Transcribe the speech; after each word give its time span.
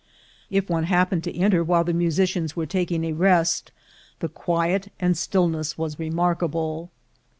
If 0.49 0.67
one 0.67 0.85
hap 0.85 1.11
pened 1.11 1.21
to 1.25 1.37
enter 1.37 1.63
while 1.63 1.83
the 1.83 1.93
musicians 1.93 2.55
were 2.55 2.65
taking 2.65 3.03
a 3.03 3.13
rest, 3.13 3.71
the 4.17 4.29
quiet 4.29 4.91
and 4.99 5.15
stillness 5.15 5.75
weie 5.75 5.99
remarkable. 5.99 6.89